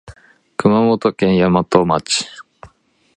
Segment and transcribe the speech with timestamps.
[0.57, 2.25] 熊本県山都町